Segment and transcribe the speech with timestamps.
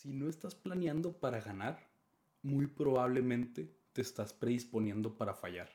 [0.00, 1.78] Si no estás planeando para ganar,
[2.40, 5.68] muy probablemente te estás predisponiendo para fallar.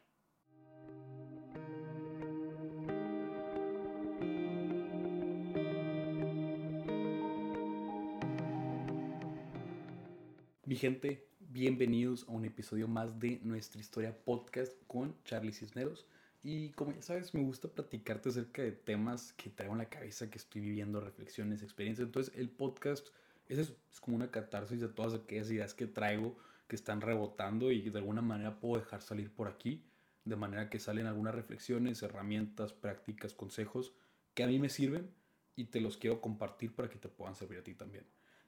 [10.65, 16.07] Mi gente, bienvenidos a un episodio más de nuestra historia podcast con Charlie Cisneros.
[16.41, 20.31] Y como ya sabes, me gusta platicarte acerca de temas que traigo en la cabeza,
[20.31, 22.07] que estoy viviendo, reflexiones, experiencias.
[22.07, 23.09] Entonces, el podcast
[23.47, 23.59] es,
[23.91, 27.99] es como una catarsis de todas aquellas ideas que traigo, que están rebotando y de
[27.99, 29.83] alguna manera puedo dejar salir por aquí.
[30.23, 33.93] De manera que salen algunas reflexiones, herramientas, prácticas, consejos
[34.33, 35.11] que a mí me sirven
[35.55, 38.05] y te los quiero compartir para que te puedan servir a ti también.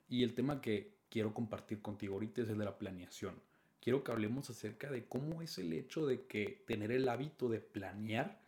[0.10, 3.36] Y el tema que quiero compartir contigo ahorita es el de la planeación.
[3.80, 7.60] Quiero que hablemos acerca de cómo es el hecho de que tener el hábito de
[7.60, 8.42] planear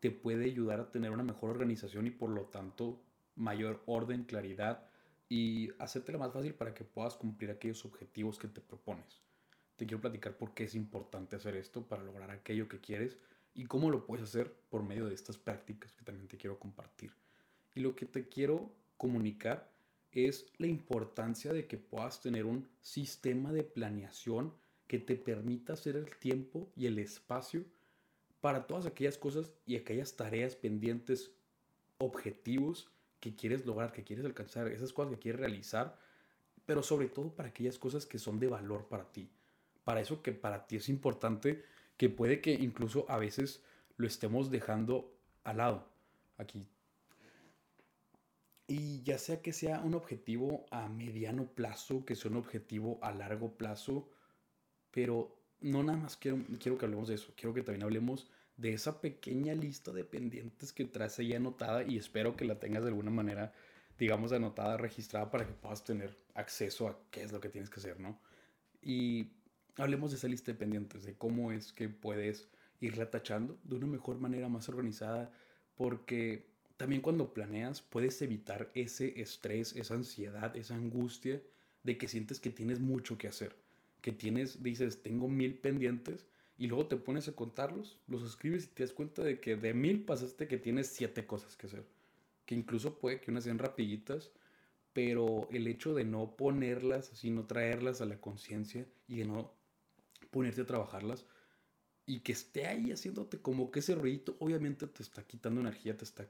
[0.00, 3.00] te puede ayudar a tener una mejor organización y por lo tanto
[3.36, 4.88] mayor orden, claridad
[5.32, 9.22] y hacértela más fácil para que puedas cumplir aquellos objetivos que te propones.
[9.76, 13.16] Te quiero platicar por qué es importante hacer esto para lograr aquello que quieres
[13.54, 17.14] y cómo lo puedes hacer por medio de estas prácticas que también te quiero compartir.
[17.74, 19.72] Y lo que te quiero comunicar
[20.12, 24.52] es la importancia de que puedas tener un sistema de planeación
[24.86, 27.64] que te permita hacer el tiempo y el espacio
[28.42, 31.32] para todas aquellas cosas y aquellas tareas pendientes,
[31.96, 32.92] objetivos
[33.22, 35.96] que quieres lograr, que quieres alcanzar, esas cosas que quieres realizar,
[36.66, 39.30] pero sobre todo para aquellas cosas que son de valor para ti.
[39.84, 41.62] Para eso que para ti es importante,
[41.96, 43.62] que puede que incluso a veces
[43.96, 45.14] lo estemos dejando
[45.44, 45.88] al lado.
[46.36, 46.66] Aquí.
[48.66, 53.12] Y ya sea que sea un objetivo a mediano plazo, que sea un objetivo a
[53.12, 54.08] largo plazo,
[54.90, 58.28] pero no nada más quiero, quiero que hablemos de eso, quiero que también hablemos
[58.62, 62.84] de esa pequeña lista de pendientes que traes ahí anotada y espero que la tengas
[62.84, 63.52] de alguna manera,
[63.98, 67.80] digamos, anotada, registrada para que puedas tener acceso a qué es lo que tienes que
[67.80, 68.20] hacer, ¿no?
[68.80, 69.32] Y
[69.76, 72.48] hablemos de esa lista de pendientes, de cómo es que puedes
[72.80, 75.32] irla tachando de una mejor manera, más organizada,
[75.74, 81.42] porque también cuando planeas puedes evitar ese estrés, esa ansiedad, esa angustia
[81.82, 83.56] de que sientes que tienes mucho que hacer,
[84.00, 86.26] que tienes, dices, tengo mil pendientes
[86.62, 89.74] y luego te pones a contarlos, los escribes y te das cuenta de que de
[89.74, 91.84] mil pasaste que tienes siete cosas que hacer.
[92.46, 94.30] Que incluso puede que unas sean rapiditas,
[94.92, 99.52] pero el hecho de no ponerlas, así no traerlas a la conciencia y de no
[100.30, 101.24] ponerte a trabajarlas
[102.06, 106.04] y que esté ahí haciéndote como que ese ruidito, obviamente te está quitando energía, te
[106.04, 106.28] está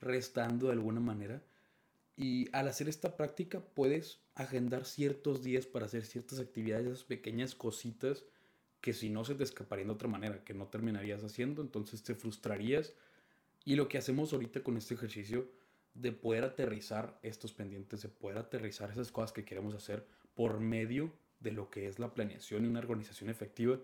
[0.00, 1.40] restando de alguna manera.
[2.16, 7.54] Y al hacer esta práctica puedes agendar ciertos días para hacer ciertas actividades, esas pequeñas
[7.54, 8.24] cositas
[8.80, 12.14] que si no se te escaparía de otra manera, que no terminarías haciendo, entonces te
[12.14, 12.94] frustrarías.
[13.64, 15.50] Y lo que hacemos ahorita con este ejercicio
[15.94, 21.12] de poder aterrizar estos pendientes, de poder aterrizar esas cosas que queremos hacer por medio
[21.40, 23.78] de lo que es la planeación y una organización efectiva,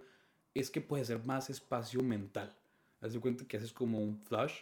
[0.54, 2.54] es que puede ser más espacio mental.
[3.00, 4.60] Haz de cuenta que haces como un flash,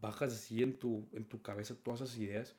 [0.00, 2.56] bajas así en tu, en tu cabeza todas esas ideas,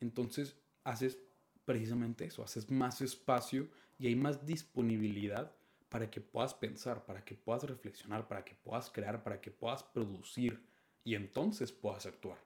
[0.00, 1.18] entonces haces
[1.64, 5.54] precisamente eso, haces más espacio y hay más disponibilidad
[5.94, 9.84] para que puedas pensar, para que puedas reflexionar, para que puedas crear, para que puedas
[9.84, 10.60] producir
[11.04, 12.36] y entonces puedas actuar.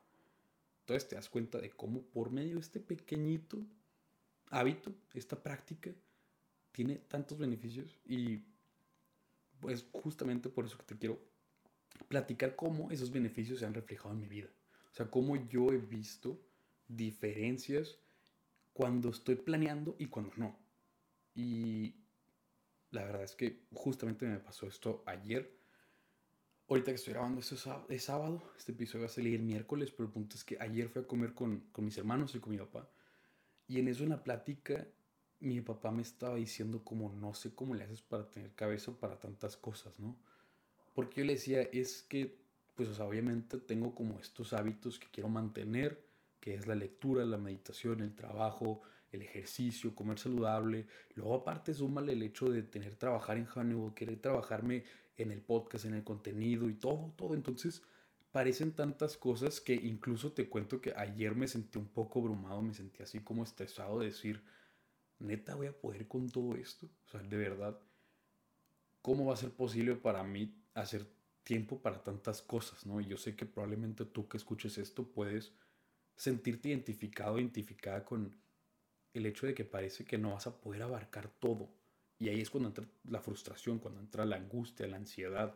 [0.80, 3.64] Entonces te das cuenta de cómo por medio de este pequeñito
[4.50, 5.90] hábito, esta práctica,
[6.72, 8.44] tiene tantos beneficios y
[9.60, 11.18] pues justamente por eso que te quiero
[12.06, 14.50] platicar cómo esos beneficios se han reflejado en mi vida.
[14.92, 16.38] O sea, cómo yo he visto
[16.86, 17.96] diferencias
[18.74, 20.54] cuando estoy planeando y cuando no.
[21.34, 21.94] Y
[22.90, 25.56] la verdad es que justamente me pasó esto ayer.
[26.68, 27.54] Ahorita que estoy grabando esto
[27.88, 30.88] es sábado, este episodio va a salir el miércoles, pero el punto es que ayer
[30.88, 32.88] fui a comer con, con mis hermanos y con mi papá.
[33.66, 34.86] Y en eso en la plática
[35.40, 39.18] mi papá me estaba diciendo como no sé cómo le haces para tener cabeza para
[39.18, 40.16] tantas cosas, ¿no?
[40.94, 42.40] Porque yo le decía, es que,
[42.74, 46.04] pues, obviamente tengo como estos hábitos que quiero mantener,
[46.40, 48.82] que es la lectura, la meditación, el trabajo,
[49.12, 50.86] el ejercicio, comer saludable.
[51.14, 54.84] Luego aparte súmale el hecho de tener trabajar en Honeywell, querer trabajarme
[55.16, 57.34] en el podcast, en el contenido y todo, todo.
[57.34, 57.82] Entonces
[58.30, 62.74] parecen tantas cosas que incluso te cuento que ayer me sentí un poco abrumado, me
[62.74, 64.42] sentí así como estresado de decir,
[65.18, 66.88] neta voy a poder con todo esto.
[67.06, 67.78] O sea, de verdad,
[69.02, 71.06] ¿cómo va a ser posible para mí hacer
[71.42, 72.84] tiempo para tantas cosas?
[72.86, 73.00] ¿no?
[73.00, 75.52] Y yo sé que probablemente tú que escuches esto puedes
[76.14, 78.36] sentirte identificado, identificada con
[79.14, 81.68] el hecho de que parece que no vas a poder abarcar todo.
[82.18, 85.54] Y ahí es cuando entra la frustración, cuando entra la angustia, la ansiedad.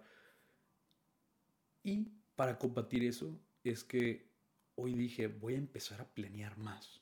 [1.82, 4.30] Y para combatir eso es que
[4.76, 7.00] hoy dije, voy a empezar a planear más.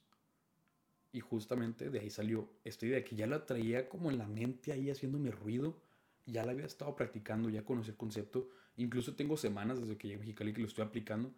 [1.13, 4.73] Y justamente de ahí salió esta idea que ya la traía como en la mente
[4.73, 5.83] ahí haciéndome ruido.
[6.27, 8.49] Ya la había estado practicando, ya conocí el concepto.
[8.77, 11.35] Incluso tengo semanas desde que llegué a Mexicali que lo estoy aplicando.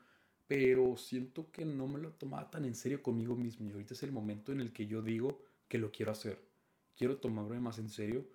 [0.55, 3.67] Pero siento que no me lo tomaba tan en serio conmigo mismo.
[3.67, 6.39] Y ahorita es el momento en el que yo digo que lo quiero hacer.
[6.95, 8.27] Quiero tomarme más en serio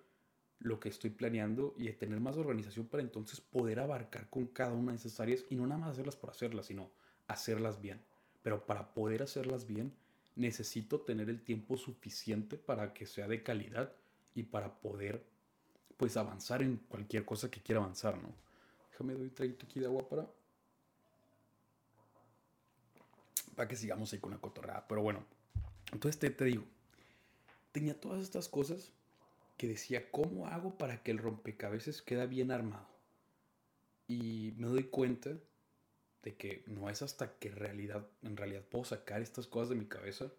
[0.58, 4.90] lo que estoy planeando y tener más organización para entonces poder abarcar con cada una
[4.90, 6.90] de esas áreas y no nada más hacerlas por hacerlas, sino
[7.28, 8.00] hacerlas bien.
[8.42, 9.92] Pero para poder hacerlas bien,
[10.34, 13.92] necesito tener el tiempo suficiente para que sea de calidad
[14.34, 15.24] y para poder
[15.96, 18.34] pues avanzar en cualquier cosa que quiera avanzar, ¿no?
[18.90, 20.28] Déjame doy un traguito aquí de agua para
[23.58, 25.26] para que sigamos ahí con la cotorrada, pero bueno.
[25.92, 26.62] Entonces te, te digo,
[27.72, 28.92] tenía todas estas cosas
[29.56, 32.86] que decía, ¿cómo hago para que el rompecabezas quede bien armado?
[34.06, 35.36] Y me doy cuenta
[36.22, 39.86] de que no es hasta que realidad, en realidad puedo sacar estas cosas de mi
[39.86, 40.30] cabeza,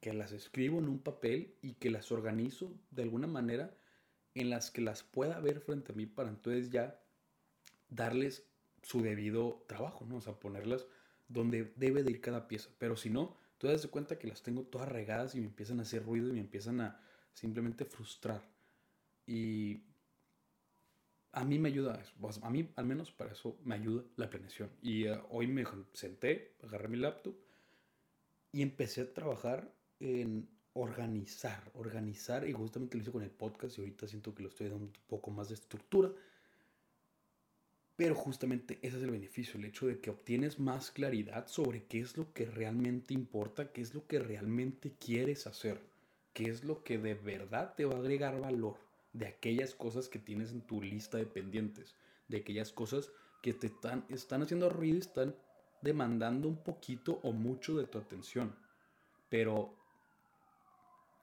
[0.00, 3.76] que las escribo en un papel y que las organizo de alguna manera
[4.32, 6.98] en las que las pueda ver frente a mí para entonces ya
[7.90, 8.46] darles
[8.82, 10.16] su debido trabajo, ¿no?
[10.16, 10.86] O sea, ponerlas
[11.28, 12.70] donde debe de ir cada pieza.
[12.78, 15.82] Pero si no, tú das cuenta que las tengo todas regadas y me empiezan a
[15.82, 17.00] hacer ruido y me empiezan a
[17.32, 18.42] simplemente frustrar.
[19.26, 19.82] Y
[21.32, 22.14] a mí me ayuda eso.
[22.42, 24.70] A mí, al menos para eso, me ayuda la planeación.
[24.82, 27.34] Y eh, hoy me senté, agarré mi laptop
[28.52, 32.48] y empecé a trabajar en organizar, organizar.
[32.48, 34.92] Y justamente lo hice con el podcast y ahorita siento que lo estoy dando un
[35.08, 36.12] poco más de estructura.
[37.96, 42.00] Pero justamente ese es el beneficio, el hecho de que obtienes más claridad sobre qué
[42.00, 45.80] es lo que realmente importa, qué es lo que realmente quieres hacer,
[46.32, 48.78] qué es lo que de verdad te va a agregar valor
[49.12, 51.94] de aquellas cosas que tienes en tu lista de pendientes,
[52.26, 53.12] de aquellas cosas
[53.42, 55.36] que te están, están haciendo ruido y están
[55.80, 58.56] demandando un poquito o mucho de tu atención.
[59.28, 59.72] Pero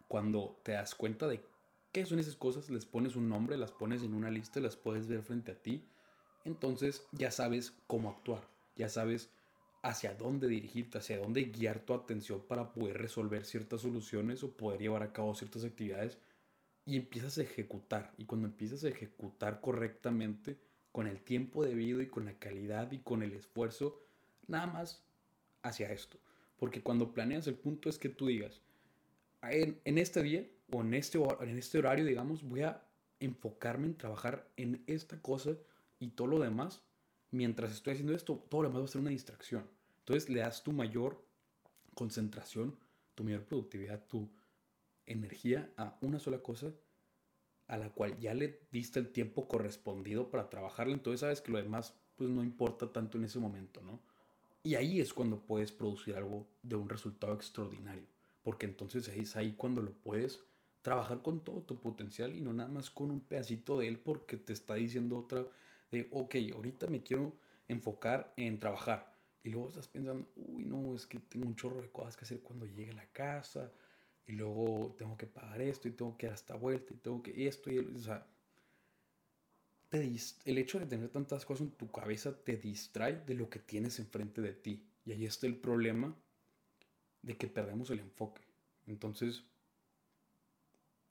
[0.07, 1.43] cuando te das cuenta de
[1.91, 5.07] qué son esas cosas, les pones un nombre, las pones en una lista, las puedes
[5.07, 5.83] ver frente a ti,
[6.45, 8.41] entonces ya sabes cómo actuar,
[8.75, 9.29] ya sabes
[9.83, 14.79] hacia dónde dirigirte, hacia dónde guiar tu atención para poder resolver ciertas soluciones o poder
[14.79, 16.17] llevar a cabo ciertas actividades
[16.85, 18.13] y empiezas a ejecutar.
[18.17, 20.57] Y cuando empiezas a ejecutar correctamente,
[20.91, 23.99] con el tiempo debido y con la calidad y con el esfuerzo,
[24.47, 25.01] nada más
[25.63, 26.17] hacia esto.
[26.57, 28.61] Porque cuando planeas el punto es que tú digas,
[29.41, 32.83] en, en este día o en este, en este horario, digamos, voy a
[33.19, 35.55] enfocarme en trabajar en esta cosa
[36.01, 36.81] y todo lo demás,
[37.29, 39.65] mientras estoy haciendo esto, todo lo demás va a ser una distracción.
[39.99, 41.23] Entonces le das tu mayor
[41.93, 42.75] concentración,
[43.15, 44.27] tu mayor productividad, tu
[45.05, 46.73] energía a una sola cosa
[47.67, 51.57] a la cual ya le diste el tiempo correspondido para trabajarla, entonces sabes que lo
[51.57, 54.01] demás pues no importa tanto en ese momento, ¿no?
[54.63, 58.05] Y ahí es cuando puedes producir algo de un resultado extraordinario,
[58.43, 60.41] porque entonces es ahí cuando lo puedes
[60.81, 64.37] trabajar con todo tu potencial y no nada más con un pedacito de él porque
[64.37, 65.45] te está diciendo otra
[65.91, 67.33] de, ok, ahorita me quiero
[67.67, 69.13] enfocar en trabajar.
[69.43, 72.41] Y luego estás pensando, uy, no, es que tengo un chorro de cosas que hacer
[72.41, 73.71] cuando llegue a la casa
[74.27, 77.47] y luego tengo que pagar esto y tengo que dar esta vuelta y tengo que
[77.47, 78.25] esto y o sea,
[79.89, 80.15] te
[80.45, 83.99] el hecho de tener tantas cosas en tu cabeza te distrae de lo que tienes
[83.99, 86.15] enfrente de ti y ahí está el problema
[87.21, 88.41] de que perdemos el enfoque.
[88.87, 89.43] Entonces,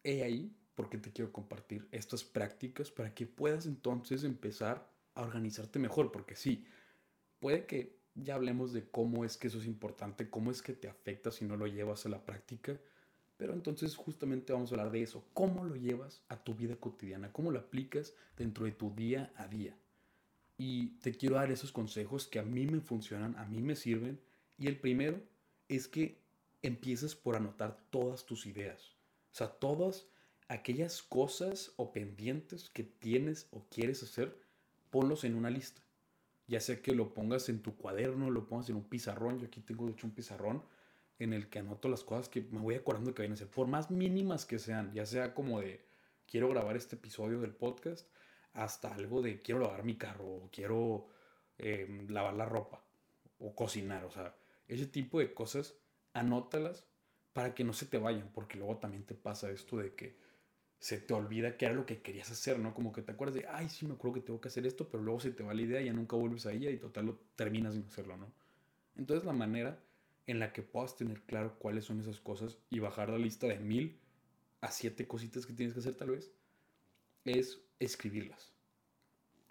[0.02, 5.78] he ahí porque te quiero compartir estas prácticas para que puedas entonces empezar a organizarte
[5.78, 6.64] mejor, porque sí,
[7.38, 10.88] puede que ya hablemos de cómo es que eso es importante, cómo es que te
[10.88, 12.78] afecta si no lo llevas a la práctica,
[13.36, 17.32] pero entonces justamente vamos a hablar de eso, cómo lo llevas a tu vida cotidiana,
[17.32, 19.76] cómo lo aplicas dentro de tu día a día.
[20.58, 24.20] Y te quiero dar esos consejos que a mí me funcionan, a mí me sirven.
[24.58, 25.22] Y el primero
[25.68, 26.18] es que
[26.60, 28.94] empieces por anotar todas tus ideas.
[29.32, 30.06] O sea, todas
[30.50, 34.36] aquellas cosas o pendientes que tienes o quieres hacer,
[34.90, 35.80] ponlos en una lista.
[36.48, 39.38] Ya sea que lo pongas en tu cuaderno, lo pongas en un pizarrón.
[39.38, 40.64] Yo aquí tengo de hecho un pizarrón
[41.20, 43.68] en el que anoto las cosas que me voy acordando que vayan a hacer, por
[43.68, 45.84] más mínimas que sean, ya sea como de
[46.26, 48.08] quiero grabar este episodio del podcast,
[48.52, 51.06] hasta algo de quiero lavar mi carro, o quiero
[51.58, 52.82] em, lavar la ropa,
[53.38, 54.34] o cocinar, o sea,
[54.66, 55.74] ese tipo de cosas,
[56.12, 56.84] anótalas
[57.34, 60.29] para que no se te vayan, porque luego también te pasa esto de que
[60.80, 62.72] se te olvida que era lo que querías hacer, ¿no?
[62.74, 65.02] Como que te acuerdas de, ay, sí, me acuerdo que tengo que hacer esto, pero
[65.02, 67.74] luego se te va la idea ya nunca vuelves a ella y total lo terminas
[67.74, 68.32] sin hacerlo, ¿no?
[68.96, 69.78] Entonces la manera
[70.26, 73.58] en la que puedas tener claro cuáles son esas cosas y bajar la lista de
[73.58, 74.00] mil
[74.62, 76.32] a siete cositas que tienes que hacer tal vez,
[77.24, 78.52] es escribirlas.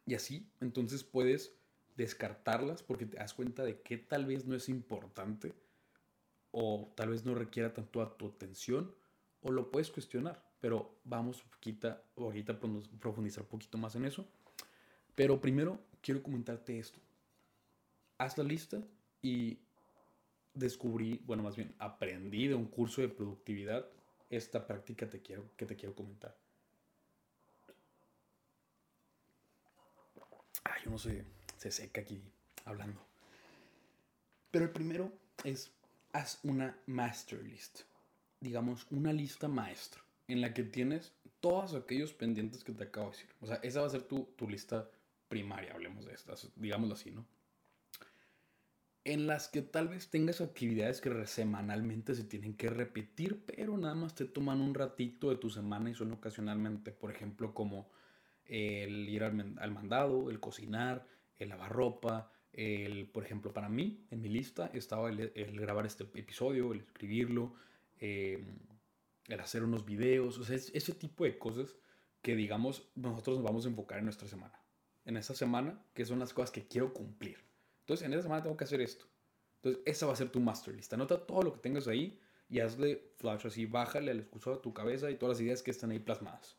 [0.08, 1.54] Y así, entonces puedes
[1.96, 5.54] descartarlas porque te das cuenta de que tal vez no es importante
[6.52, 8.96] o tal vez no requiera tanto a tu atención
[9.42, 12.60] o lo puedes cuestionar, pero vamos poquita, ahorita a
[13.00, 14.28] profundizar un poquito más en eso.
[15.16, 17.00] Pero primero quiero comentarte esto.
[18.18, 18.82] Haz la lista
[19.22, 19.60] y
[20.54, 23.86] descubrí, bueno, más bien aprendí de un curso de productividad
[24.30, 26.36] esta práctica te quiero, que te quiero comentar.
[30.64, 31.26] Ay, no sé,
[31.58, 32.22] se seca aquí
[32.66, 33.02] hablando.
[34.52, 35.12] Pero el primero
[35.44, 35.72] es,
[36.14, 37.82] haz una master list.
[38.40, 43.18] Digamos, una lista maestra en la que tienes todos aquellos pendientes que te acabo de
[43.18, 43.30] decir.
[43.42, 44.90] O sea, esa va a ser tu, tu lista
[45.28, 47.26] primaria, hablemos de estas, digámoslo así, ¿no?
[49.06, 53.96] En las que tal vez tengas actividades que semanalmente se tienen que repetir, pero nada
[53.96, 57.90] más te toman un ratito de tu semana y son ocasionalmente, por ejemplo, como
[58.46, 61.08] el ir al, al mandado, el cocinar,
[61.38, 66.04] el lavar ropa, el, por ejemplo, para mí, en mi lista estaba el, grabar este
[66.04, 67.54] episodio, el escribirlo,
[68.00, 68.58] em,
[69.30, 71.76] el hacer unos videos, o sea, ese tipo de cosas
[72.22, 74.60] que, digamos, nosotros nos vamos a enfocar en nuestra semana.
[75.06, 77.38] En esa semana, que son las cosas que quiero cumplir.
[77.82, 79.06] Entonces, en esa semana tengo que hacer esto.
[79.58, 80.94] Entonces, esa va a ser tu master list.
[80.94, 82.20] Anota todo lo que tengas ahí
[82.50, 85.72] y hazle flash así, bájale al excusado de tu cabeza y todas las ideas que
[85.72, 86.58] están ahí plasmadas.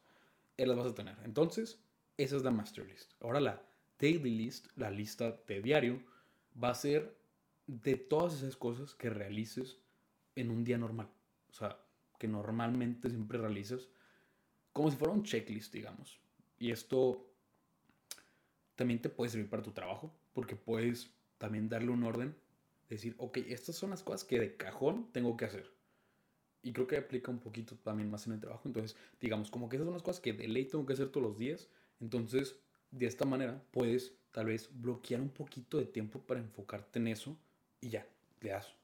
[0.56, 1.16] Él las vas a tener.
[1.24, 1.82] Entonces,
[2.16, 3.12] esa es la master list.
[3.20, 3.62] Ahora la
[3.98, 6.02] daily list, la lista de diario,
[6.62, 7.16] va a ser
[7.66, 9.78] de todas esas cosas que realices
[10.34, 11.08] en un día normal.
[11.48, 11.78] O sea,
[12.20, 13.88] que normalmente siempre realizas
[14.74, 16.20] como si fuera un checklist, digamos.
[16.58, 17.26] Y esto
[18.76, 22.36] también te puede servir para tu trabajo, porque puedes también darle un orden,
[22.90, 25.72] decir, ok, estas son las cosas que de cajón tengo que hacer.
[26.62, 28.68] Y creo que aplica un poquito también más en el trabajo.
[28.68, 31.26] Entonces, digamos, como que esas son las cosas que de ley tengo que hacer todos
[31.26, 31.70] los días.
[32.00, 32.60] Entonces,
[32.90, 37.38] de esta manera puedes tal vez bloquear un poquito de tiempo para enfocarte en eso
[37.80, 38.06] y ya,
[38.42, 38.74] le das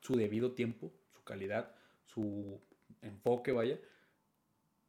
[0.00, 1.74] su debido tiempo, su calidad,
[2.04, 2.60] su
[3.04, 3.78] enfoque, vaya.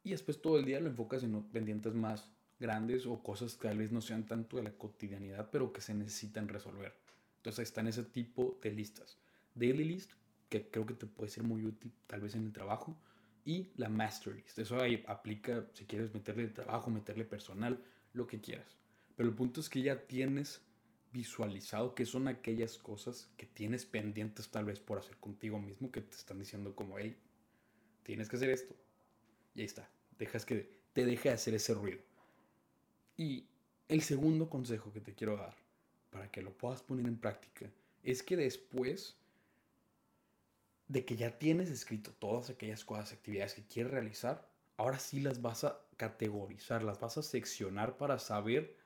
[0.02, 3.78] Y después todo el día lo enfocas en pendientes más grandes o cosas que tal
[3.78, 6.94] vez no sean tanto de la cotidianidad, pero que se necesitan resolver.
[7.38, 9.18] Entonces están ese tipo de listas.
[9.54, 10.12] Daily list,
[10.48, 12.96] que creo que te puede ser muy útil tal vez en el trabajo,
[13.44, 14.58] y la master list.
[14.58, 17.82] Eso ahí aplica si quieres meterle trabajo, meterle personal,
[18.12, 18.76] lo que quieras.
[19.16, 20.60] Pero el punto es que ya tienes
[21.12, 26.02] visualizado qué son aquellas cosas que tienes pendientes tal vez por hacer contigo mismo que
[26.02, 27.16] te están diciendo como, hey,
[28.06, 28.74] tienes que hacer esto.
[29.54, 29.88] Y ahí está.
[30.16, 31.98] Dejas que te deje de hacer ese ruido.
[33.16, 33.44] Y
[33.88, 35.56] el segundo consejo que te quiero dar
[36.10, 37.68] para que lo puedas poner en práctica
[38.04, 39.16] es que después
[40.86, 45.42] de que ya tienes escrito todas aquellas cosas, actividades que quieres realizar, ahora sí las
[45.42, 48.76] vas a categorizar, las vas a seccionar para saber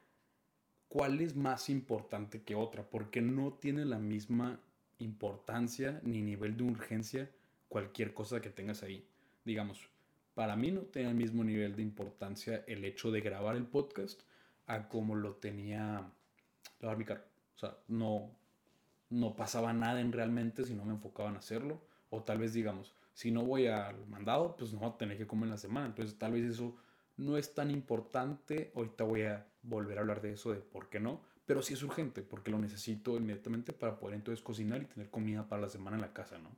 [0.89, 4.59] cuál es más importante que otra, porque no tiene la misma
[4.99, 7.31] importancia ni nivel de urgencia
[7.71, 9.07] cualquier cosa que tengas ahí.
[9.47, 9.89] Digamos,
[10.35, 14.21] para mí no tiene el mismo nivel de importancia el hecho de grabar el podcast
[14.67, 16.11] a como lo tenía
[16.81, 17.23] lavar mi carro.
[17.57, 18.31] O sea, no,
[19.09, 21.81] no pasaba nada en realmente si no me enfocaba en hacerlo.
[22.11, 25.27] O tal vez digamos, si no voy al mandado, pues no voy a tener que
[25.27, 25.87] comer en la semana.
[25.87, 26.77] Entonces tal vez eso
[27.17, 28.73] no es tan importante.
[28.75, 31.21] Ahorita voy a volver a hablar de eso, de por qué no.
[31.47, 35.49] Pero sí es urgente, porque lo necesito inmediatamente para poder entonces cocinar y tener comida
[35.49, 36.51] para la semana en la casa, ¿no?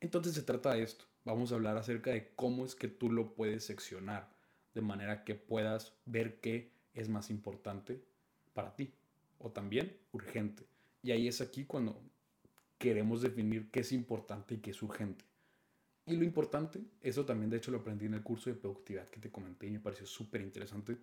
[0.00, 1.04] Entonces se trata de esto.
[1.24, 4.28] Vamos a hablar acerca de cómo es que tú lo puedes seccionar
[4.74, 8.00] de manera que puedas ver qué es más importante
[8.52, 8.92] para ti
[9.38, 10.64] o también urgente.
[11.02, 12.00] Y ahí es aquí cuando
[12.78, 15.24] queremos definir qué es importante y qué es urgente.
[16.06, 19.20] Y lo importante, eso también de hecho lo aprendí en el curso de productividad que
[19.20, 20.96] te comenté y me pareció súper interesante.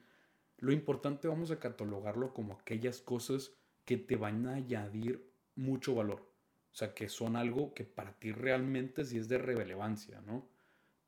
[0.59, 3.51] Lo importante vamos a catalogarlo como aquellas cosas
[3.85, 6.32] que te van a añadir mucho valor.
[6.73, 10.49] O sea, que son algo que para ti realmente sí es de relevancia, ¿no?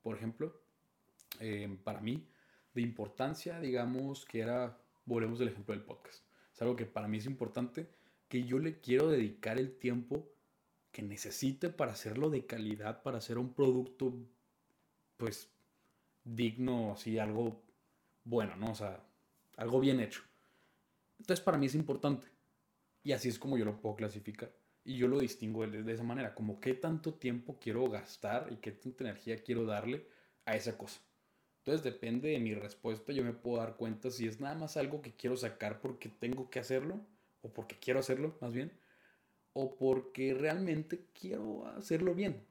[0.00, 0.62] Por ejemplo,
[1.40, 2.24] eh, para mí,
[2.72, 6.22] de importancia, digamos que era, volvemos del ejemplo del podcast.
[6.54, 7.88] Es algo que para mí es importante,
[8.28, 10.30] que yo le quiero dedicar el tiempo
[10.92, 14.14] que necesite para hacerlo de calidad, para hacer un producto,
[15.16, 15.50] pues,
[16.22, 17.64] digno, así, algo
[18.22, 18.70] bueno, ¿no?
[18.70, 19.04] O sea,
[19.56, 20.22] algo bien hecho.
[21.18, 22.28] Entonces, para mí es importante.
[23.02, 24.52] Y así es como yo lo puedo clasificar.
[24.86, 28.70] Y yo lo distingo de, esa manera, como qué tanto tiempo quiero gastar y qué
[28.70, 30.06] tanta energía quiero darle
[30.44, 31.00] a esa cosa.
[31.58, 35.02] Entonces depende de mi respuesta, yo me puedo dar cuenta si es nada más algo
[35.02, 37.00] que quiero sacar porque tengo que hacerlo,
[37.42, 38.72] o porque quiero hacerlo, más bien,
[39.54, 42.46] o porque realmente quiero hacerlo bien.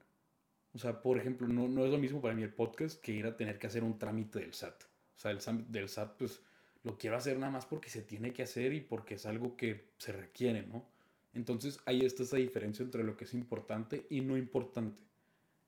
[0.74, 3.24] O sea, por ejemplo, no, no es lo mismo para mí el podcast que ir
[3.24, 4.82] a tener que hacer un trámite del SAT.
[4.82, 5.40] O sea, el
[5.72, 6.42] del SAT, pues
[6.82, 9.92] lo quiero hacer nada más porque se tiene que hacer y porque es algo que
[9.96, 10.95] se requiere, ¿no?
[11.36, 15.02] Entonces ahí está esa diferencia entre lo que es importante y no importante.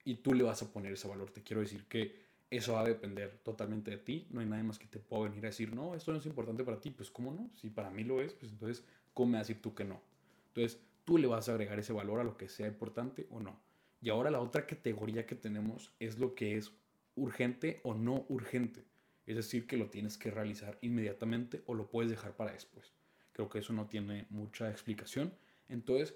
[0.02, 1.30] Y tú le vas a poner ese valor.
[1.30, 4.26] Te quiero decir que eso va a depender totalmente de ti.
[4.30, 6.64] No hay nadie más que te pueda venir a decir, no, esto no es importante
[6.64, 6.90] para ti.
[6.90, 8.82] Pues cómo no, si para mí lo es, pues entonces,
[9.12, 10.00] ¿cómo me vas a decir tú que no?
[10.48, 13.60] Entonces, tú le vas a agregar ese valor a lo que sea importante o no.
[14.00, 16.72] Y ahora la otra categoría que tenemos es lo que es
[17.14, 18.84] urgente o no urgente.
[19.26, 22.94] Es decir, que lo tienes que realizar inmediatamente o lo puedes dejar para después.
[23.32, 25.34] Creo que eso no tiene mucha explicación.
[25.68, 26.14] Entonces,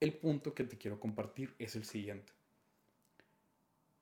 [0.00, 2.32] el punto que te quiero compartir es el siguiente.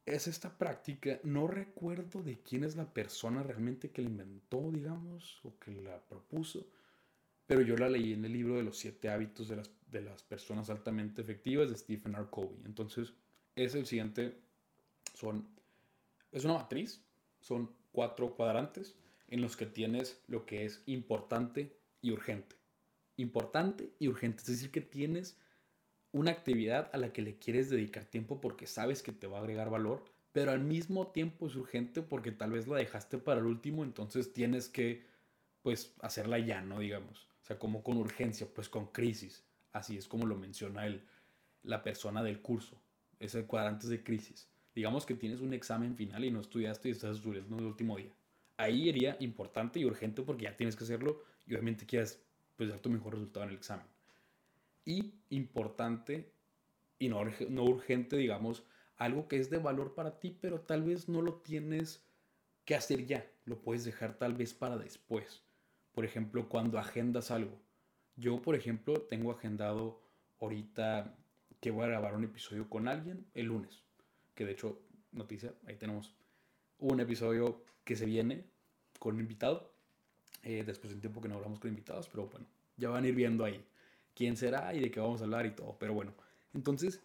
[0.04, 5.40] Es esta práctica, no recuerdo de quién es la persona realmente que la inventó, digamos,
[5.44, 6.66] o que la propuso,
[7.46, 10.22] pero yo la leí en el libro de los siete hábitos de las, de las
[10.22, 12.26] personas altamente efectivas de Stephen R.
[12.30, 12.62] Covey.
[12.64, 13.12] Entonces,
[13.54, 14.36] es el siguiente,
[15.14, 15.46] son,
[16.32, 17.00] es una matriz,
[17.40, 18.96] son cuatro cuadrantes
[19.28, 22.56] en los que tienes lo que es importante y urgente.
[23.16, 25.38] Importante y urgente, es decir, que tienes
[26.12, 29.40] una actividad a la que le quieres dedicar tiempo porque sabes que te va a
[29.40, 33.46] agregar valor, pero al mismo tiempo es urgente porque tal vez la dejaste para el
[33.46, 35.04] último, entonces tienes que
[35.62, 36.80] pues hacerla ya, ¿no?
[36.80, 37.28] Digamos.
[37.42, 39.44] O sea, como con urgencia, pues con crisis.
[39.72, 41.02] Así es como lo menciona el,
[41.62, 42.80] la persona del curso.
[43.18, 44.48] Es el cuadrante de crisis.
[44.74, 48.12] Digamos que tienes un examen final y no estudiaste y estás estudiando el último día.
[48.56, 52.22] Ahí sería importante y urgente porque ya tienes que hacerlo y obviamente quieres
[52.56, 53.86] pues, dar tu mejor resultado en el examen.
[54.84, 56.32] Y importante
[56.98, 58.64] y no, no urgente, digamos,
[58.96, 62.04] algo que es de valor para ti, pero tal vez no lo tienes
[62.64, 63.28] que hacer ya.
[63.44, 65.42] Lo puedes dejar tal vez para después.
[65.92, 67.60] Por ejemplo, cuando agendas algo.
[68.16, 70.00] Yo, por ejemplo, tengo agendado
[70.40, 71.16] ahorita
[71.60, 73.82] que voy a grabar un episodio con alguien el lunes
[74.34, 74.80] que de hecho,
[75.12, 76.14] noticia, ahí tenemos
[76.78, 78.44] un episodio que se viene
[78.98, 79.71] con un invitado.
[80.42, 82.46] Eh, después de un tiempo que no hablamos con invitados, pero bueno,
[82.76, 83.64] ya van a ir viendo ahí
[84.14, 85.76] quién será y de qué vamos a hablar y todo.
[85.78, 86.12] Pero bueno,
[86.54, 87.00] entonces,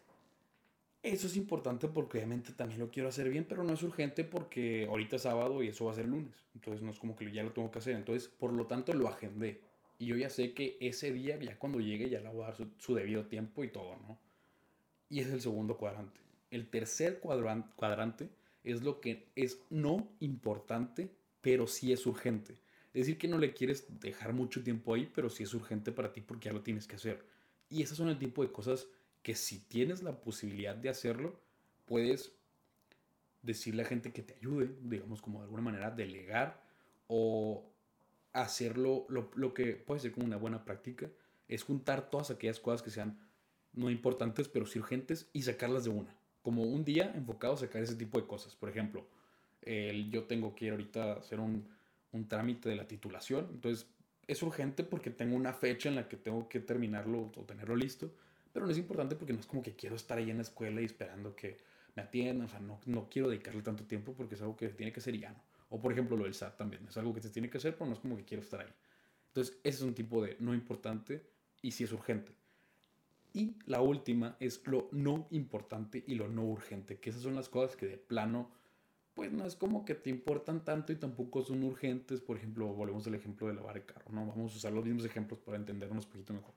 [1.03, 4.87] eso es importante porque obviamente también lo quiero hacer bien, pero no es urgente porque
[4.89, 6.33] ahorita es sábado y eso va a ser lunes.
[6.55, 7.95] Entonces no es como que ya lo tengo que hacer.
[7.95, 9.61] Entonces, por lo tanto, lo agendé.
[9.99, 12.55] Y yo ya sé que ese día, ya cuando llegue, ya le voy a dar
[12.55, 14.17] su, su debido tiempo y todo, ¿no?
[15.09, 16.19] Y es el segundo cuadrante.
[16.51, 18.29] El tercer cuadrante
[18.63, 21.09] es lo que es no importante,
[21.41, 22.55] pero sí es urgente.
[22.93, 26.21] Decir, que no le quieres dejar mucho tiempo ahí, pero sí es urgente para ti
[26.21, 27.23] porque ya lo tienes que hacer.
[27.69, 28.87] Y esas son el tipo de cosas
[29.21, 31.39] que si tienes la posibilidad de hacerlo,
[31.85, 32.31] puedes
[33.41, 36.63] decirle a gente que te ayude, digamos como de alguna manera delegar
[37.07, 37.69] o
[38.33, 41.09] hacerlo, lo, que puede ser como una buena práctica,
[41.47, 43.19] es juntar todas aquellas cosas que sean
[43.73, 47.83] no importantes, pero sí urgentes y sacarlas de una como un día enfocado a sacar
[47.83, 48.55] ese tipo de cosas.
[48.55, 49.05] Por ejemplo,
[49.63, 51.67] el, yo tengo que ir ahorita hacer un,
[52.11, 53.87] un trámite de la titulación, entonces
[54.27, 58.13] es urgente porque tengo una fecha en la que tengo que terminarlo o tenerlo listo,
[58.51, 60.81] pero no es importante porque no es como que quiero estar ahí en la escuela
[60.81, 61.57] y esperando que
[61.95, 64.91] me atiendan, o sea, no, no quiero dedicarle tanto tiempo porque es algo que tiene
[64.91, 65.41] que hacer ya no.
[65.69, 67.87] O por ejemplo lo del SAT también, es algo que se tiene que hacer, pero
[67.87, 68.73] no es como que quiero estar ahí.
[69.29, 71.23] Entonces, ese es un tipo de no importante
[71.61, 72.31] y sí es urgente.
[73.33, 77.49] Y la última es lo no importante y lo no urgente, que esas son las
[77.49, 78.49] cosas que de plano,
[79.17, 82.21] pues no es como que te importan tanto y tampoco son urgentes.
[82.21, 84.27] Por ejemplo, volvemos al ejemplo de lavar el carro, ¿no?
[84.27, 86.53] Vamos a usar los mismos ejemplos para entendernos un poquito mejor.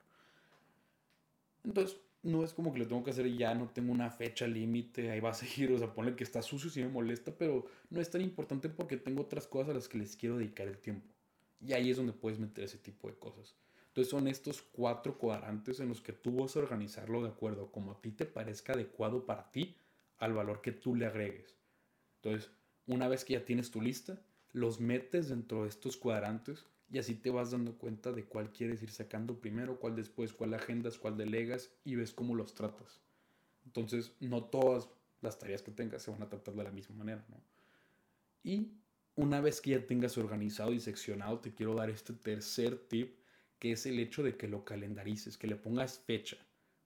[1.64, 5.10] Entonces, no es como que lo tengo que hacer ya, no tengo una fecha límite,
[5.10, 7.98] ahí va a seguir, o sea, ponle que está sucio si me molesta, pero no
[7.98, 11.08] es tan importante porque tengo otras cosas a las que les quiero dedicar el tiempo.
[11.66, 13.54] Y ahí es donde puedes meter ese tipo de cosas.
[13.88, 17.92] Entonces son estos cuatro cuadrantes en los que tú vas a organizarlo de acuerdo como
[17.92, 19.76] a ti te parezca adecuado para ti
[20.18, 21.59] al valor que tú le agregues.
[22.22, 22.50] Entonces,
[22.87, 24.20] una vez que ya tienes tu lista,
[24.52, 28.83] los metes dentro de estos cuadrantes y así te vas dando cuenta de cuál quieres
[28.83, 33.00] ir sacando primero, cuál después, cuál agendas, cuál delegas y ves cómo los tratas.
[33.64, 34.88] Entonces, no todas
[35.20, 37.24] las tareas que tengas se van a tratar de la misma manera.
[38.42, 38.72] Y
[39.14, 43.20] una vez que ya tengas organizado y seccionado, te quiero dar este tercer tip
[43.59, 46.38] que es el hecho de que lo calendarices, que le pongas fecha.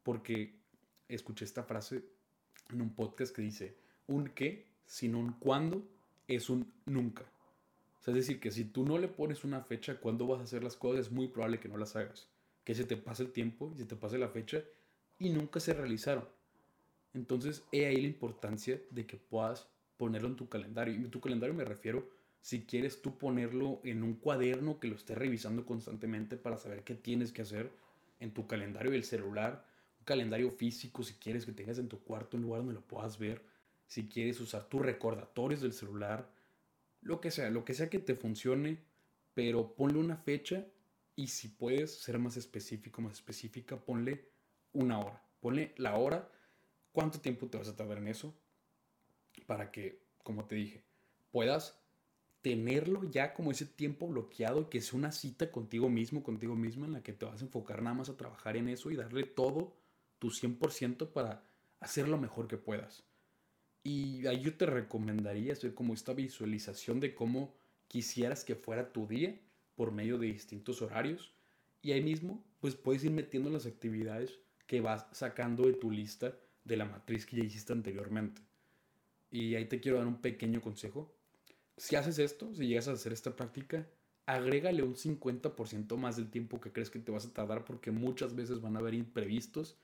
[0.02, 0.60] Porque
[1.08, 2.04] escuché esta frase
[2.70, 5.86] en un podcast que dice, un qué, sino un cuándo,
[6.28, 7.22] es un nunca.
[8.00, 10.44] O sea, es decir, que si tú no le pones una fecha cuándo vas a
[10.44, 12.28] hacer las cosas, es muy probable que no las hagas.
[12.64, 14.62] Que se te pase el tiempo y se te pase la fecha
[15.18, 16.28] y nunca se realizaron.
[17.14, 20.94] Entonces, he ahí la importancia de que puedas ponerlo en tu calendario.
[20.94, 22.08] Y en tu calendario me refiero
[22.40, 26.94] si quieres tú ponerlo en un cuaderno que lo estés revisando constantemente para saber qué
[26.94, 27.72] tienes que hacer
[28.20, 29.66] en tu calendario del celular,
[29.98, 33.18] un calendario físico si quieres que tengas en tu cuarto un lugar donde lo puedas
[33.18, 33.42] ver,
[33.86, 36.30] si quieres usar tus recordatorios del celular,
[37.00, 38.78] lo que sea, lo que sea que te funcione,
[39.34, 40.66] pero ponle una fecha
[41.16, 44.28] y si puedes ser más específico, más específica, ponle
[44.72, 45.22] una hora.
[45.40, 46.30] Ponle la hora,
[46.92, 48.34] cuánto tiempo te vas a tardar en eso,
[49.46, 50.82] para que, como te dije,
[51.30, 51.78] puedas
[52.40, 56.86] tenerlo ya como ese tiempo bloqueado y que sea una cita contigo mismo, contigo misma,
[56.86, 59.24] en la que te vas a enfocar nada más a trabajar en eso y darle
[59.24, 59.74] todo
[60.18, 61.42] tu 100% para
[61.80, 63.04] hacer lo mejor que puedas.
[63.84, 67.54] Y ahí yo te recomendaría hacer como esta visualización de cómo
[67.86, 69.38] quisieras que fuera tu día
[69.76, 71.32] por medio de distintos horarios.
[71.82, 76.34] Y ahí mismo, pues puedes ir metiendo las actividades que vas sacando de tu lista
[76.64, 78.42] de la matriz que ya hiciste anteriormente.
[79.30, 81.14] Y ahí te quiero dar un pequeño consejo
[81.76, 83.86] si haces esto, si llegas a hacer esta práctica,
[84.26, 88.34] agrégale un 50% más del tiempo que crees que te vas a tardar porque muchas
[88.34, 89.76] veces van a haber imprevistos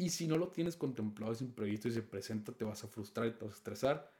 [0.00, 3.26] y si no lo tienes contemplado ese imprevisto y se presenta te vas a frustrar
[3.26, 4.10] y te vas a estresar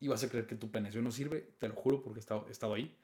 [0.00, 2.74] y vas a creer que tu planeación no sirve, te lo juro porque he estado,
[2.74, 2.96] ahí.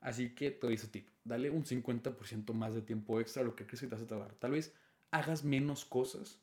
[0.00, 3.54] Así que te doy ese tip, dale un 50% más de tiempo extra a lo
[3.54, 4.34] que crees que te vas a tardar.
[4.36, 4.72] Tal vez
[5.10, 6.40] hagas menos cosas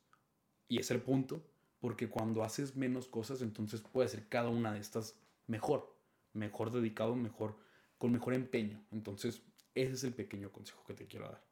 [0.68, 1.42] y es el punto,
[1.80, 5.16] porque cuando haces menos cosas entonces puede ser cada una de estas
[5.48, 5.94] mejor
[6.34, 7.56] mejor dedicado, mejor,
[7.98, 8.84] con mejor empeño.
[8.92, 9.42] Entonces,
[9.76, 11.44] ese es el pequeño consejo que te quiero dar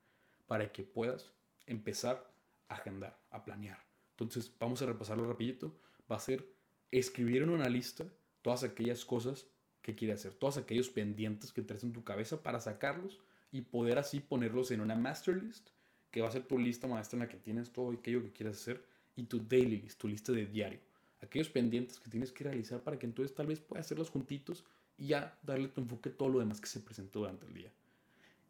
[0.47, 1.31] para que puedas
[1.65, 2.30] empezar
[2.73, 3.83] agendar, a planear.
[4.11, 5.75] Entonces, vamos a repasarlo rapidito.
[6.11, 6.45] Va a ser
[6.91, 8.05] escribir en una lista
[8.41, 9.47] todas aquellas cosas
[9.81, 13.19] que quieres hacer, todos aquellos pendientes que traes en tu cabeza para sacarlos
[13.51, 15.69] y poder así ponerlos en una master list,
[16.11, 18.57] que va a ser tu lista maestra en la que tienes todo aquello que quieres
[18.57, 20.79] hacer, y tu daily list, tu lista de diario
[21.21, 24.65] aquellos pendientes que tienes que realizar para que entonces tal vez puedas hacerlos juntitos
[24.97, 27.71] y ya darle tu enfoque a todo lo demás que se presentó durante el día.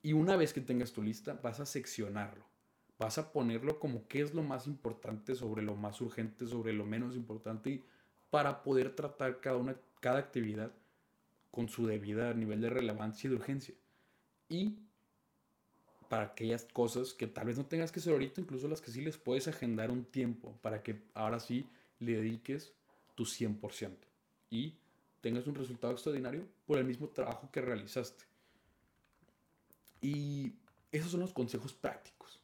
[0.02, 2.44] Y una vez que tengas tu lista, vas a seccionarlo.
[3.02, 6.86] Vas a ponerlo como qué es lo más importante sobre lo más urgente, sobre lo
[6.86, 7.84] menos importante y
[8.30, 10.72] para poder tratar cada, una, cada actividad
[11.50, 13.74] con su debida nivel de relevancia y de urgencia.
[14.50, 14.76] Y
[16.10, 19.02] para aquellas cosas que tal vez no tengas que hacer ahorita, incluso las que sí
[19.02, 22.72] les puedes agendar un tiempo para que ahora sí le dediques
[23.16, 23.96] tu 100%
[24.52, 24.76] y
[25.22, 28.26] tengas un resultado extraordinario por el mismo trabajo que realizaste.
[30.02, 30.54] Y
[30.92, 32.41] esos son los consejos prácticos.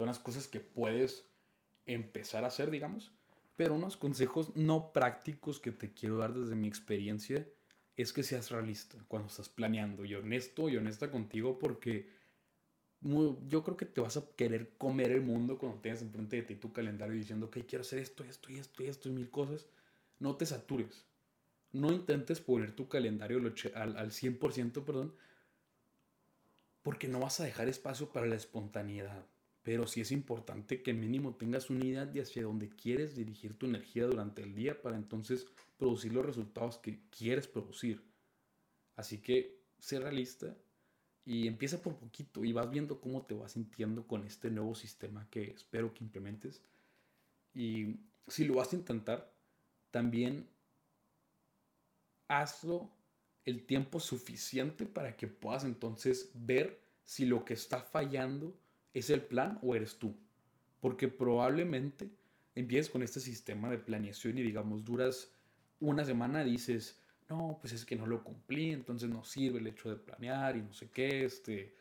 [0.00, 1.26] Son las cosas que puedes
[1.84, 3.12] empezar a hacer, digamos.
[3.54, 7.46] Pero unos consejos no prácticos que te quiero dar desde mi experiencia
[7.98, 12.08] es que seas realista cuando estás planeando y honesto y honesta contigo porque
[13.02, 16.54] yo creo que te vas a querer comer el mundo cuando tengas enfrente de ti
[16.54, 19.66] tu calendario diciendo que quiero hacer esto, esto y esto y esto y mil cosas.
[20.18, 21.04] No te satures.
[21.72, 23.36] No intentes poner tu calendario
[23.74, 25.14] al, al 100%, perdón,
[26.80, 29.26] porque no vas a dejar espacio para la espontaneidad.
[29.62, 33.66] Pero sí es importante que mínimo tengas una idea de hacia dónde quieres dirigir tu
[33.66, 35.46] energía durante el día para entonces
[35.76, 38.02] producir los resultados que quieres producir.
[38.96, 40.56] Así que sé realista,
[41.24, 45.28] y empieza por poquito y vas viendo cómo te vas sintiendo con este nuevo sistema
[45.30, 46.62] que espero que implementes.
[47.54, 49.32] Y si lo vas a intentar,
[49.90, 50.48] también
[52.28, 52.90] hazlo
[53.44, 58.56] el tiempo suficiente para que puedas entonces ver si lo que está fallando
[58.94, 60.14] es el plan o eres tú.
[60.80, 62.10] Porque probablemente
[62.54, 65.30] empieces con este sistema de planeación y digamos duras
[65.80, 69.88] una semana, dices, no, pues es que no lo cumplí, entonces no sirve el hecho
[69.88, 71.74] de planear y no sé qué, este,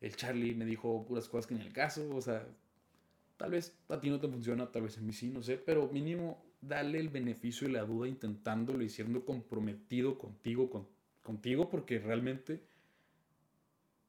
[0.00, 2.46] el Charlie me dijo puras cosas que en el caso, o sea,
[3.36, 5.88] tal vez a ti no te funciona, tal vez a mí sí, no sé, pero
[5.88, 10.86] mínimo dale el beneficio y la duda intentándolo y siendo comprometido contigo, con,
[11.22, 12.62] contigo, porque realmente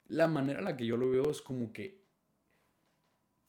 [0.07, 2.02] la manera en la que yo lo veo es como que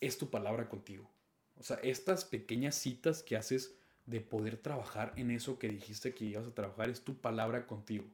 [0.01, 1.11] es tu palabra contigo.
[1.59, 3.75] O sea, estas pequeñas citas que haces
[4.07, 8.05] de poder trabajar en eso que dijiste que ibas a trabajar, es tu palabra contigo.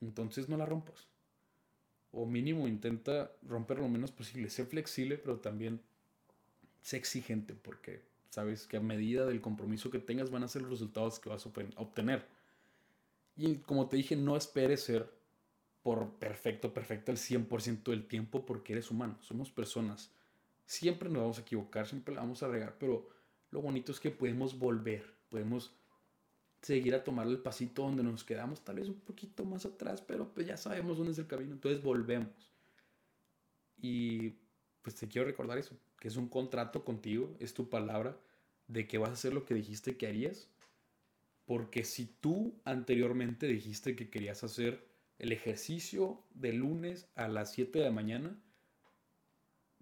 [0.00, 1.06] Entonces no la rompas.
[2.10, 4.50] O mínimo intenta romper lo menos posible.
[4.50, 5.80] Sé flexible, pero también
[6.82, 10.72] sé exigente, porque sabes que a medida del compromiso que tengas van a ser los
[10.72, 12.26] resultados que vas a obtener.
[13.36, 15.10] Y como te dije, no esperes ser
[15.82, 20.12] por perfecto, perfecto el 100% del tiempo, porque eres humano, somos personas.
[20.72, 23.06] Siempre nos vamos a equivocar, siempre la vamos a regar, pero
[23.50, 25.70] lo bonito es que podemos volver, podemos
[26.62, 30.32] seguir a tomar el pasito donde nos quedamos, tal vez un poquito más atrás, pero
[30.32, 32.50] pues ya sabemos dónde es el camino, entonces volvemos.
[33.76, 34.30] Y
[34.80, 38.16] pues te quiero recordar eso, que es un contrato contigo, es tu palabra
[38.66, 40.48] de que vas a hacer lo que dijiste que harías,
[41.44, 47.78] porque si tú anteriormente dijiste que querías hacer el ejercicio de lunes a las 7
[47.78, 48.42] de la mañana,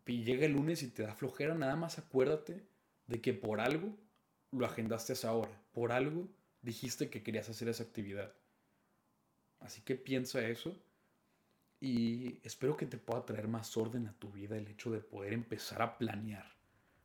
[0.07, 2.63] y llega el lunes y te da flojera, nada más acuérdate
[3.07, 3.97] de que por algo
[4.53, 6.29] lo agendaste a esa hora, por algo
[6.63, 8.33] dijiste que querías hacer esa actividad.
[9.61, 10.77] Así que piensa eso
[11.81, 15.33] y espero que te pueda traer más orden a tu vida el hecho de poder
[15.33, 16.47] empezar a planear.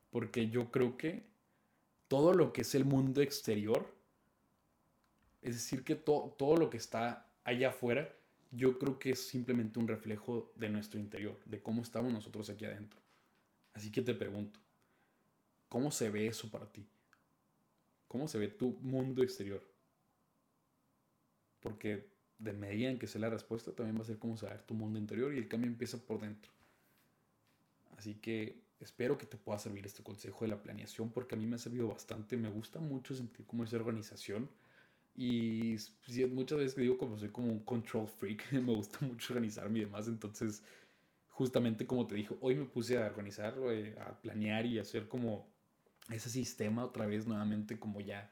[0.09, 1.23] Porque yo creo que
[2.07, 3.93] todo lo que es el mundo exterior,
[5.41, 8.13] es decir, que todo lo que está allá afuera,
[8.51, 12.65] yo creo que es simplemente un reflejo de nuestro interior, de cómo estamos nosotros aquí
[12.65, 12.99] adentro.
[13.73, 14.59] Así que te pregunto,
[15.67, 16.87] ¿cómo se ve eso para ti?
[18.07, 19.61] ¿Cómo se ve tu mundo exterior?
[21.59, 24.53] Porque de medida en que sea la respuesta, también va a ser cómo se va
[24.53, 26.51] a ver tu mundo interior y el cambio empieza por dentro.
[27.97, 31.45] Así que espero que te pueda servir este consejo de la planeación porque a mí
[31.45, 32.37] me ha servido bastante.
[32.37, 34.49] Me gusta mucho sentir como esa organización.
[35.17, 35.77] Y
[36.31, 40.07] muchas veces digo como soy como un control freak, me gusta mucho organizarme y demás.
[40.07, 40.63] Entonces,
[41.29, 45.47] justamente como te dijo, hoy me puse a organizar, eh, a planear y hacer como
[46.09, 48.31] ese sistema otra vez nuevamente como ya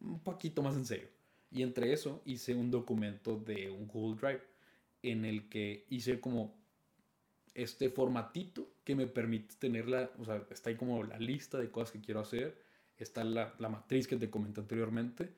[0.00, 1.08] un poquito más en serio.
[1.50, 4.42] Y entre eso hice un documento de un Google Drive
[5.02, 6.56] en el que hice como
[7.54, 11.92] este formatito que me permite tenerla, o sea, está ahí como la lista de cosas
[11.92, 12.58] que quiero hacer,
[12.96, 15.34] está la, la matriz que te comenté anteriormente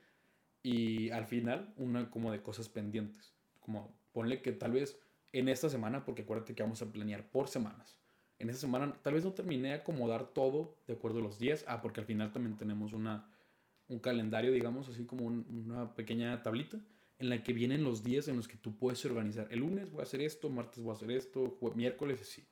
[0.65, 4.99] y al final una como de cosas pendientes, como ponle que tal vez
[5.33, 7.99] en esta semana, porque acuérdate que vamos a planear por semanas,
[8.39, 11.65] en esta semana tal vez no terminé de acomodar todo de acuerdo a los días,
[11.69, 13.31] ah, porque al final también tenemos una,
[13.89, 16.81] un calendario, digamos, así como una pequeña tablita
[17.19, 19.47] en la que vienen los días en los que tú puedes organizar.
[19.51, 22.45] El lunes voy a hacer esto, martes voy a hacer esto, miércoles así.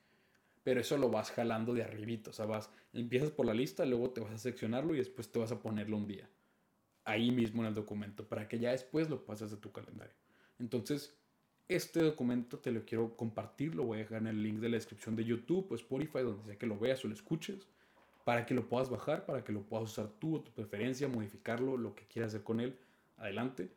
[0.62, 4.10] Pero eso lo vas jalando de arribito, o sea, vas, empiezas por la lista, luego
[4.10, 6.28] te vas a seccionarlo y después te vas a ponerlo un día.
[7.04, 10.14] Ahí mismo en el documento, para que ya después lo pases de tu calendario.
[10.58, 11.16] Entonces,
[11.68, 14.76] este documento te lo quiero compartir, lo voy a dejar en el link de la
[14.76, 17.66] descripción de YouTube o Spotify, donde sea que lo veas o lo escuches,
[18.24, 21.76] para que lo puedas bajar, para que lo puedas usar tú o tu preferencia, modificarlo,
[21.76, 22.76] lo que quieras hacer con él,
[23.16, 23.70] adelante.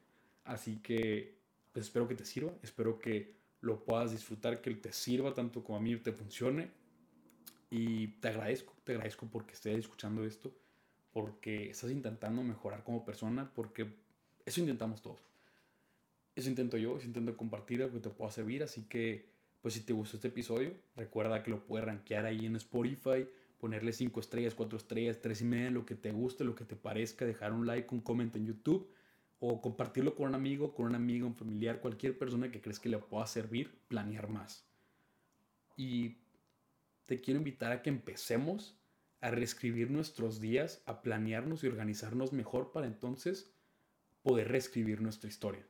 [0.44, 1.36] Así que
[1.72, 5.78] pues espero que te sirva, espero que lo puedas disfrutar, que te sirva tanto como
[5.78, 6.70] a mí te funcione.
[7.70, 10.54] Y te agradezco, te agradezco porque estés escuchando esto,
[11.16, 13.88] porque estás intentando mejorar como persona, porque
[14.46, 15.22] eso intentamos todos.
[16.36, 19.24] Eso intento yo, eso intento compartir algo que te pueda servir, así que
[19.62, 23.26] pues si te gustó este episodio, recuerda que lo puedes rankear ahí en Spotify,
[23.62, 26.76] ponerle 5 estrellas, 4 estrellas, 3 y media, lo que te guste, lo que te
[26.76, 28.92] parezca, dejar un like, un comment en YouTube
[29.40, 32.90] o compartirlo con un amigo, con una amiga, un familiar, cualquier persona que crees que
[32.90, 34.66] le pueda servir, planear más.
[35.78, 36.18] Y
[37.06, 38.76] te quiero invitar a que empecemos
[39.26, 43.52] a reescribir nuestros días, a planearnos y organizarnos mejor para entonces
[44.22, 45.66] poder reescribir nuestra historia.